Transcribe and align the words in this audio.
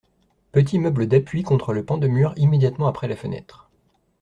Petit 0.51 0.79
meuble 0.79 1.05
d'appui 1.05 1.43
contre 1.43 1.73
le 1.73 1.85
pan 1.85 1.99
de 1.99 2.07
mur 2.07 2.33
immédiatement 2.35 2.87
après 2.87 3.07
la 3.07 3.15
fenêtre. 3.15 3.69